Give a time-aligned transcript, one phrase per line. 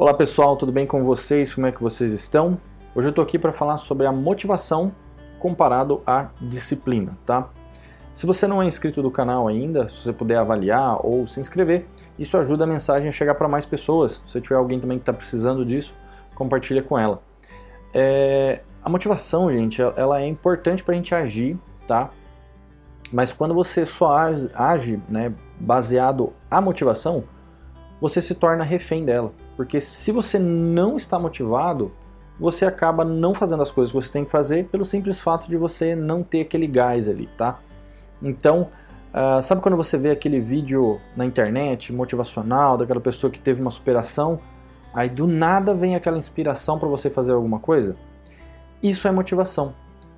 [0.00, 1.52] Olá pessoal, tudo bem com vocês?
[1.52, 2.58] Como é que vocês estão?
[2.94, 4.92] Hoje eu estou aqui para falar sobre a motivação
[5.38, 7.50] comparado à disciplina, tá?
[8.14, 11.86] Se você não é inscrito do canal ainda, se você puder avaliar ou se inscrever,
[12.18, 14.22] isso ajuda a mensagem a chegar para mais pessoas.
[14.26, 15.94] Se tiver alguém também que está precisando disso,
[16.34, 17.20] compartilha com ela.
[17.92, 22.08] É, a motivação, gente, ela é importante para a gente agir, tá?
[23.12, 24.16] Mas quando você só
[24.54, 27.22] age, né, baseado à motivação,
[28.00, 29.32] você se torna refém dela.
[29.60, 31.92] Porque se você não está motivado,
[32.38, 35.56] você acaba não fazendo as coisas que você tem que fazer pelo simples fato de
[35.58, 37.58] você não ter aquele gás ali, tá?
[38.22, 38.70] Então,
[39.12, 43.70] uh, sabe quando você vê aquele vídeo na internet motivacional daquela pessoa que teve uma
[43.70, 44.40] superação,
[44.94, 47.96] aí do nada vem aquela inspiração para você fazer alguma coisa?
[48.82, 49.74] Isso é motivação.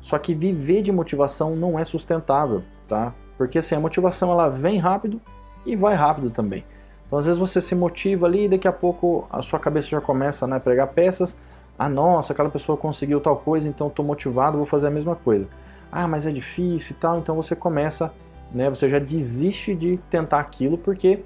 [0.00, 3.12] Só que viver de motivação não é sustentável, tá?
[3.36, 5.20] Porque assim, a motivação ela vem rápido
[5.66, 6.64] e vai rápido também.
[7.06, 10.00] Então às vezes você se motiva ali e daqui a pouco a sua cabeça já
[10.00, 11.36] começa né, a pregar peças.
[11.78, 15.48] Ah, nossa, aquela pessoa conseguiu tal coisa, então estou motivado, vou fazer a mesma coisa.
[15.90, 18.12] Ah, mas é difícil e tal, então você começa,
[18.52, 21.24] né, você já desiste de tentar aquilo porque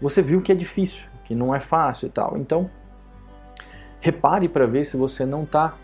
[0.00, 2.36] você viu que é difícil, que não é fácil e tal.
[2.36, 2.70] Então,
[4.00, 5.74] repare para ver se você não está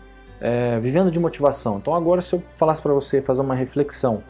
[0.41, 1.77] é, vivendo de motivação.
[1.77, 4.23] Então agora se eu falasse para você fazer uma reflexão,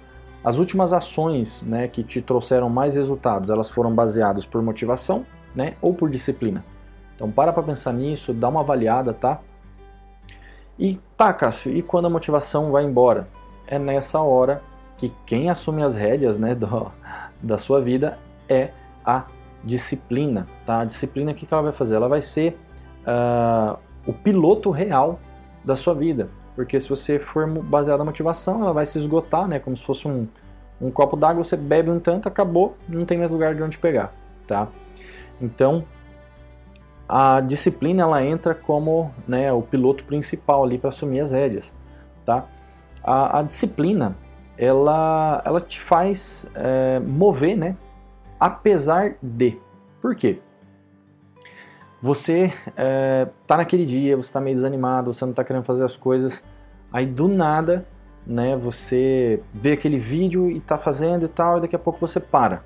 [0.48, 5.74] as últimas ações né, que te trouxeram mais resultados, elas foram baseadas por motivação né,
[5.82, 6.64] ou por disciplina?
[7.14, 9.42] Então para para pensar nisso, dá uma avaliada, tá?
[10.80, 13.28] E tá, Cássio, e quando a motivação vai embora?
[13.68, 14.64] É nessa hora
[14.96, 16.90] que quem assume as rédeas né, do,
[17.44, 18.70] da sua vida é
[19.06, 19.26] a
[19.66, 20.80] disciplina, tá?
[20.80, 21.98] A disciplina, o que ela vai fazer?
[21.98, 22.58] Ela vai ser
[23.02, 25.20] uh, o piloto real
[25.62, 26.30] da sua vida.
[26.58, 29.60] Porque se você for baseado na motivação, ela vai se esgotar, né?
[29.60, 30.28] Como se fosse um,
[30.82, 34.12] um copo d'água, você bebe um tanto, acabou, não tem mais lugar de onde pegar,
[34.48, 34.68] tá?
[35.40, 35.86] Então,
[37.08, 41.76] a disciplina ela entra como né, o piloto principal ali para assumir as rédeas,
[42.26, 42.46] tá?
[43.04, 44.18] A, a, disciplina
[44.58, 47.78] ela, ela te faz é, mover, né?
[48.40, 49.60] Apesar de.
[50.02, 50.40] Por quê?
[52.02, 55.96] Você é, tá naquele dia, você tá meio desanimado, você não tá querendo fazer as
[55.96, 56.44] coisas,
[56.92, 57.86] aí do nada,
[58.26, 62.20] né, você vê aquele vídeo e tá fazendo e tal, e daqui a pouco você
[62.20, 62.64] para.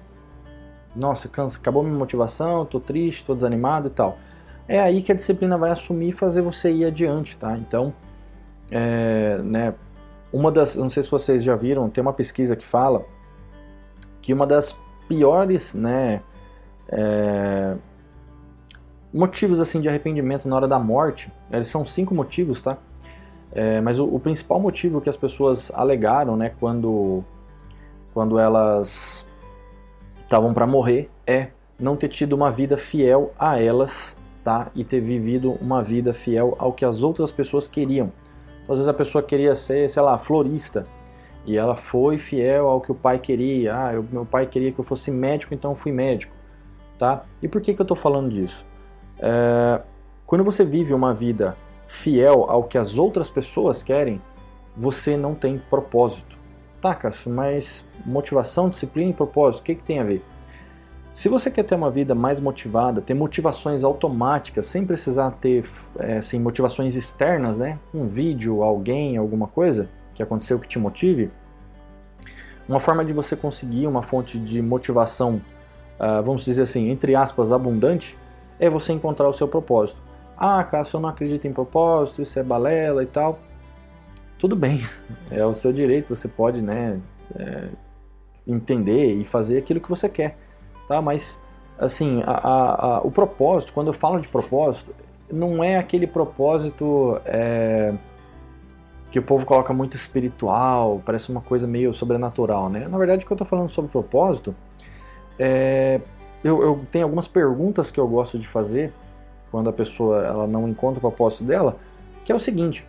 [0.94, 4.18] Nossa, cansa, acabou minha motivação, tô triste, tô desanimado e tal.
[4.68, 7.58] É aí que a disciplina vai assumir e fazer você ir adiante, tá?
[7.58, 7.94] Então,
[8.70, 9.74] é, né,
[10.34, 13.06] uma das, não sei se vocês já viram, tem uma pesquisa que fala
[14.22, 14.76] que uma das
[15.08, 16.22] piores, né,
[16.90, 17.76] é,
[19.14, 22.78] motivos assim de arrependimento na hora da morte, eles são cinco motivos, tá?
[23.52, 27.22] É, mas o, o, principal motivo que as pessoas alegaram, né, quando,
[28.14, 29.26] quando elas
[30.22, 34.72] estavam para morrer, é não ter tido uma vida fiel a elas, tá?
[34.74, 38.12] E ter vivido uma vida fiel ao que as outras pessoas queriam.
[38.64, 40.86] Então, às vezes a pessoa queria ser, sei lá, florista,
[41.46, 43.76] e ela foi fiel ao que o pai queria.
[43.76, 46.34] Ah, eu, meu pai queria que eu fosse médico, então eu fui médico,
[46.98, 47.26] tá?
[47.42, 48.66] E por que que eu estou falando disso?
[49.22, 49.82] É,
[50.26, 51.56] quando você vive uma vida
[51.88, 54.22] fiel ao que as outras pessoas querem,
[54.76, 56.38] você não tem propósito.
[56.82, 60.24] Tá, Cássio, mas motivação, disciplina e propósito, o que, que tem a ver?
[61.14, 66.18] Se você quer ter uma vida mais motivada, ter motivações automáticas, sem precisar ter é,
[66.18, 67.78] assim, motivações externas, né?
[67.94, 71.30] Um vídeo, alguém, alguma coisa que aconteceu que te motive,
[72.68, 75.42] uma forma de você conseguir uma fonte de motivação,
[76.00, 78.18] uh, vamos dizer assim, entre aspas, abundante,
[78.62, 80.00] é você encontrar o seu propósito.
[80.38, 83.40] Ah, Cássio, eu não acredito em propósito, isso é balela e tal.
[84.38, 84.82] Tudo bem,
[85.32, 87.02] é o seu direito, você pode, né,
[87.36, 87.70] é,
[88.48, 90.38] entender e fazer aquilo que você quer,
[90.88, 91.02] tá?
[91.02, 91.42] Mas,
[91.78, 94.94] assim, a, a, a, o propósito, quando eu falo de propósito,
[95.32, 97.94] não é aquele propósito é,
[99.10, 102.88] que o povo coloca muito espiritual, parece uma coisa meio sobrenatural, né?
[102.88, 104.56] Na verdade, o que eu estou falando sobre propósito
[105.40, 106.00] é
[106.44, 108.94] eu, eu tenho algumas perguntas que eu gosto de fazer
[109.52, 111.78] quando a pessoa ela não encontra o propósito dela,
[112.24, 112.86] que é o seguinte: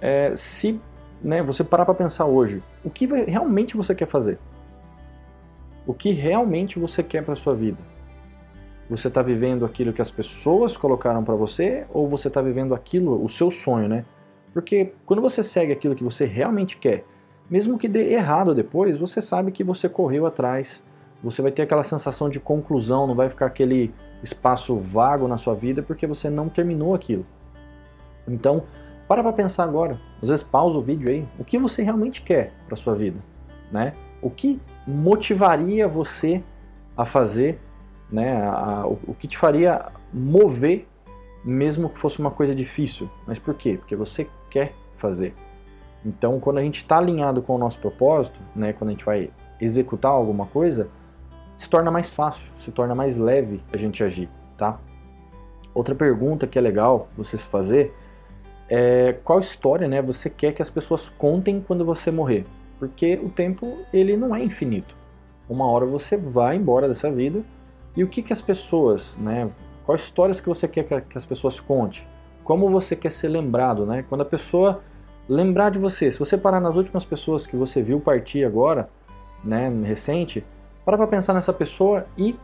[0.00, 0.80] é, se
[1.22, 4.38] né, você parar para pensar hoje, o que realmente você quer fazer?
[5.86, 7.78] O que realmente você quer para sua vida?
[8.88, 13.22] Você está vivendo aquilo que as pessoas colocaram para você ou você está vivendo aquilo,
[13.24, 14.04] o seu sonho, né?
[14.52, 17.04] Porque quando você segue aquilo que você realmente quer,
[17.50, 20.82] mesmo que dê errado depois, você sabe que você correu atrás,
[21.26, 23.92] você vai ter aquela sensação de conclusão, não vai ficar aquele
[24.22, 27.26] espaço vago na sua vida porque você não terminou aquilo.
[28.28, 28.62] Então,
[29.08, 30.00] para para pensar agora.
[30.22, 31.26] Às vezes pausa o vídeo aí.
[31.36, 33.18] O que você realmente quer para sua vida,
[33.72, 33.92] né?
[34.22, 36.42] O que motivaria você
[36.96, 37.60] a fazer,
[38.10, 38.42] né?
[38.42, 40.86] A, a, o, o que te faria mover
[41.44, 43.10] mesmo que fosse uma coisa difícil.
[43.26, 43.76] Mas por quê?
[43.76, 45.34] Porque você quer fazer.
[46.04, 49.30] Então, quando a gente está alinhado com o nosso propósito, né, quando a gente vai
[49.60, 50.88] executar alguma coisa,
[51.56, 54.78] se torna mais fácil, se torna mais leve a gente agir, tá?
[55.74, 57.94] Outra pergunta que é legal você se fazer
[58.68, 62.44] é qual história, né, você quer que as pessoas contem quando você morrer?
[62.78, 64.94] Porque o tempo ele não é infinito.
[65.48, 67.42] Uma hora você vai embora dessa vida
[67.96, 69.48] e o que que as pessoas, né,
[69.84, 72.02] quais histórias que você quer que as pessoas contem?
[72.44, 74.04] Como você quer ser lembrado, né?
[74.08, 74.80] Quando a pessoa
[75.28, 78.88] lembrar de você, se você parar nas últimas pessoas que você viu partir agora,
[79.42, 80.44] né, recente,
[80.86, 82.38] para para pensar nessa pessoa e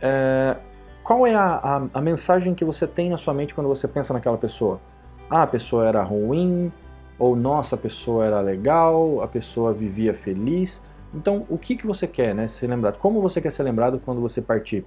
[0.00, 0.56] é,
[1.02, 4.14] qual é a, a, a, mensagem que você tem na sua mente quando você pensa
[4.14, 4.80] naquela pessoa?
[5.28, 6.72] Ah, a pessoa era ruim,
[7.18, 10.80] ou nossa, a pessoa era legal, a pessoa vivia feliz.
[11.12, 12.96] Então, o que, que você quer né, ser lembrado?
[12.98, 14.86] Como você quer ser lembrado quando você partir?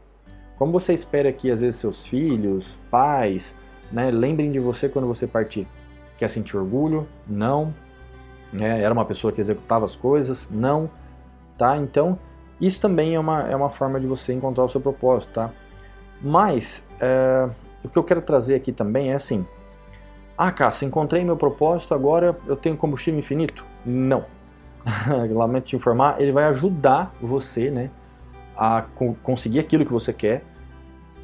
[0.58, 3.54] Como você espera que, às vezes, seus filhos, pais,
[3.92, 5.68] né, lembrem de você quando você partir?
[6.18, 7.06] Quer sentir orgulho?
[7.28, 7.74] Não.
[8.62, 10.50] É, era uma pessoa que executava as coisas?
[10.50, 10.90] Não.
[11.58, 11.76] Tá?
[11.78, 12.18] Então,
[12.60, 15.52] isso também é uma, é uma forma de você encontrar o seu propósito, tá?
[16.22, 17.50] Mas, é,
[17.84, 19.46] o que eu quero trazer aqui também é assim,
[20.38, 23.66] ah, Cássio, encontrei meu propósito, agora eu tenho combustível infinito?
[23.86, 24.26] Não.
[25.32, 27.90] Lamento te informar, ele vai ajudar você, né,
[28.56, 30.44] a co conseguir aquilo que você quer,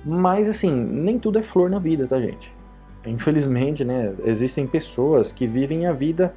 [0.05, 2.53] mas assim, nem tudo é flor na vida, tá, gente?
[3.05, 6.33] Infelizmente, né, existem pessoas que vivem a vida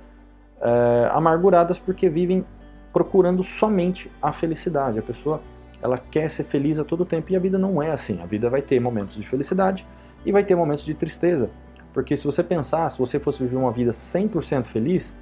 [0.60, 2.44] é, amarguradas porque vivem
[2.92, 4.98] procurando somente a felicidade.
[4.98, 5.40] A pessoa
[5.80, 8.20] ela quer ser feliz a todo tempo e a vida não é assim.
[8.22, 9.86] A vida vai ter momentos de felicidade
[10.24, 11.50] e vai ter momentos de tristeza.
[11.92, 15.14] Porque se você pensar, se você fosse viver uma vida 100% feliz,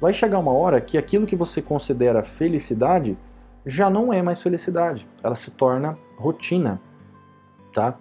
[0.00, 3.16] vai chegar uma hora que aquilo que você considera felicidade
[3.64, 5.06] já não é mais felicidade.
[5.22, 6.80] Ela se torna rotina,
[7.72, 7.96] tá?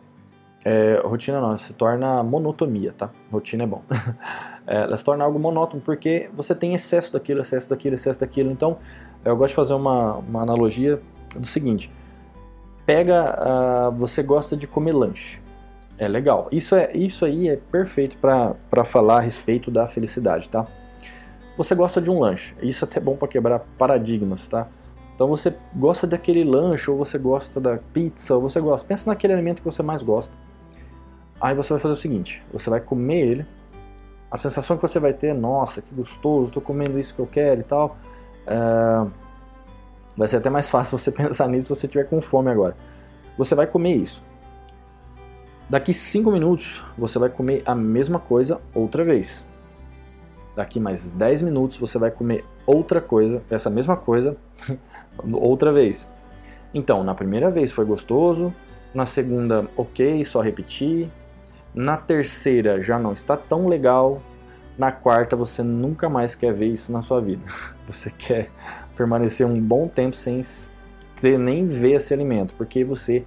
[0.63, 3.12] É, rotina não, se torna monotonia, tá?
[3.31, 3.83] Rotina é bom.
[4.66, 8.51] é, ela se torna algo monótono porque você tem excesso daquilo, excesso daquilo, excesso daquilo.
[8.51, 8.77] Então,
[9.31, 11.01] eu gosto de fazer uma, uma analogia
[11.36, 11.92] do seguinte:
[12.86, 15.42] pega, uh, você gosta de comer lanche.
[15.98, 16.48] É legal.
[16.51, 20.68] Isso, é, isso aí é perfeito para falar a respeito da felicidade, tá?
[21.57, 22.54] Você gosta de um lanche.
[22.62, 24.68] Isso é até bom para quebrar paradigmas, tá?
[25.16, 28.86] Então você gosta daquele lanche, ou você gosta da pizza, ou você gosta.
[28.86, 30.36] Pensa naquele alimento que você mais gosta.
[31.39, 33.45] Aí você vai fazer o seguinte: você vai comer ele.
[34.30, 37.62] A sensação que você vai ter, nossa, que gostoso, estou comendo isso que eu quero
[37.62, 37.95] e tal.
[38.47, 39.12] Uh,
[40.15, 42.75] vai ser até mais fácil você pensar nisso se você tiver com fome agora.
[43.38, 44.24] Você vai comer isso.
[45.69, 49.44] Daqui 5 minutos você vai comer a mesma coisa outra vez.
[50.56, 54.38] Daqui mais 10 minutos você vai comer outra coisa, essa mesma coisa,
[55.33, 56.07] outra vez.
[56.74, 58.53] Então, na primeira vez foi gostoso,
[58.94, 61.09] na segunda, ok, só repetir.
[61.74, 64.21] Na terceira já não está tão legal.
[64.77, 67.42] Na quarta você nunca mais quer ver isso na sua vida.
[67.88, 68.50] Você quer
[68.98, 70.42] permanecer um bom tempo sem
[71.22, 73.24] ter, nem ver esse alimento, porque você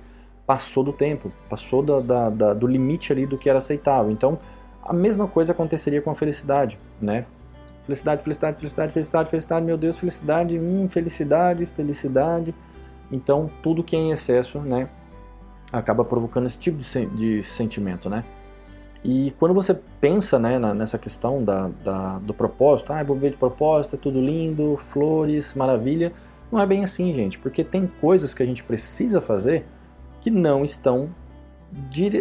[0.46, 4.10] passou do tempo, passou da, da, da, do limite ali do que era aceitável.
[4.10, 4.38] Então,
[4.82, 7.26] a mesma coisa aconteceria com a felicidade, né?
[7.84, 12.54] Felicidade, felicidade, felicidade, felicidade, felicidade, meu Deus, felicidade, hum, felicidade, felicidade.
[13.12, 14.88] Então, tudo que é em excesso, né,
[15.72, 18.24] acaba provocando esse tipo de, de sentimento, né?
[19.04, 23.36] E quando você pensa né, nessa questão da, da, do propósito, ah, vou viver de
[23.36, 26.12] propósito, é tudo lindo, flores, maravilha,
[26.50, 29.64] não é bem assim, gente, porque tem coisas que a gente precisa fazer
[30.20, 31.10] que não estão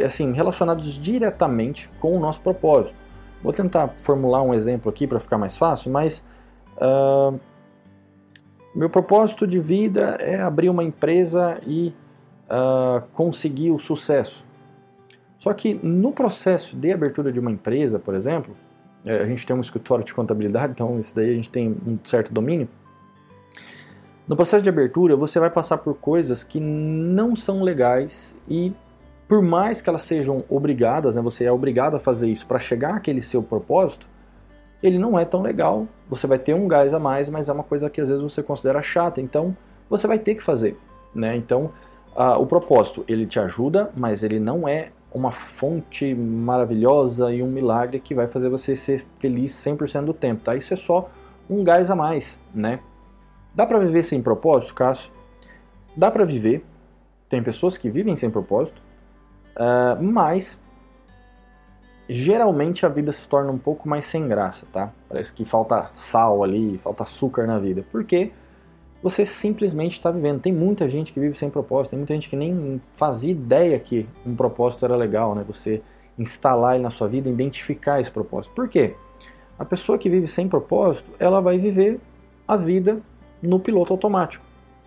[0.06, 2.98] assim, relacionados diretamente com o nosso propósito.
[3.42, 6.24] Vou tentar formular um exemplo aqui para ficar mais fácil, mas
[6.78, 7.40] uh,
[8.76, 11.94] meu propósito de vida é abrir uma empresa e
[12.50, 14.47] uh, conseguir o sucesso.
[15.38, 18.56] Só que no processo de abertura de uma empresa, por exemplo,
[19.06, 21.98] é, a gente tem um escritório de contabilidade, então isso daí a gente tem um
[22.04, 22.68] certo domínio.
[24.28, 28.74] No processo de abertura, você vai passar por coisas que não são legais e
[29.28, 32.96] por mais que elas sejam obrigadas, né, você é obrigado a fazer isso para chegar
[32.96, 34.08] àquele seu propósito,
[34.82, 35.88] ele não é tão legal.
[36.10, 38.44] Você vai ter um gás a mais, mas é uma coisa que às vezes você
[38.44, 39.56] considera chata, então
[39.90, 40.78] você vai ter que fazer,
[41.16, 41.36] né?
[41.36, 41.72] Então,
[42.16, 48.00] o propósito, ele te ajuda, mas ele não é uma fonte maravilhosa e um milagre
[48.00, 50.56] que vai fazer você ser feliz 100% do tempo, tá?
[50.56, 51.10] Isso é só
[51.50, 52.80] um gás a mais, né?
[53.56, 55.12] Dá para viver sem propósito, Cássio?
[55.96, 56.64] Dá para viver.
[57.28, 58.82] Tem pessoas que vivem sem propósito,
[59.56, 60.62] uh, mas
[62.08, 64.94] geralmente a vida se torna um pouco mais sem graça, tá?
[65.10, 67.84] Parece que falta sal ali, falta açúcar na vida.
[67.92, 68.32] Porque
[69.02, 70.42] você simplesmente está vivendo.
[70.42, 74.08] Tem muita gente que vive sem propósito, tem muita gente que nem fazia ideia que
[74.26, 75.44] um propósito era legal, né?
[75.48, 75.82] Você
[76.18, 78.54] instalar ele na sua vida, identificar esse propósito.
[78.54, 78.96] Por quê?
[79.58, 82.00] A pessoa que vive sem propósito, ela vai viver
[82.48, 83.00] a vida
[83.42, 84.44] no piloto automático.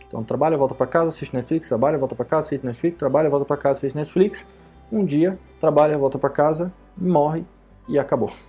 [0.06, 3.44] Então trabalha, volta para casa, assiste Netflix, trabalha, volta para casa, assiste Netflix, trabalha, volta
[3.44, 4.44] para casa, assiste Netflix.
[4.90, 7.44] Um dia trabalha, volta para casa, morre
[7.88, 8.30] e acabou.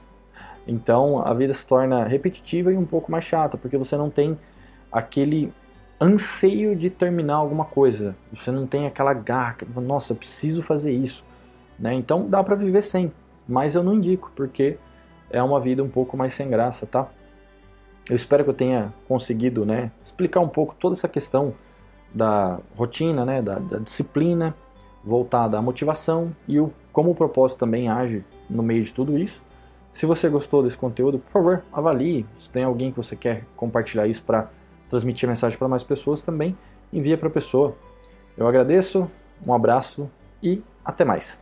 [0.67, 4.37] Então a vida se torna repetitiva e um pouco mais chata, porque você não tem
[4.91, 5.53] aquele
[5.99, 8.15] anseio de terminar alguma coisa.
[8.33, 11.23] Você não tem aquela garra, nossa, preciso fazer isso.
[11.77, 11.93] Né?
[11.93, 13.11] Então dá para viver sem,
[13.47, 14.77] mas eu não indico, porque
[15.29, 17.07] é uma vida um pouco mais sem graça, tá?
[18.09, 21.53] Eu espero que eu tenha conseguido né, explicar um pouco toda essa questão
[22.13, 24.55] da rotina, né, da, da disciplina
[25.03, 29.41] voltada à motivação e o, como o propósito também age no meio de tudo isso.
[29.91, 32.25] Se você gostou desse conteúdo, por favor, avalie.
[32.35, 34.49] Se tem alguém que você quer compartilhar isso para
[34.91, 36.55] transmitir a mensagem para mais pessoas, também
[36.91, 37.73] envia para a pessoa.
[38.37, 39.09] Eu agradeço,
[39.47, 40.11] um abraço
[40.43, 41.39] e até mais.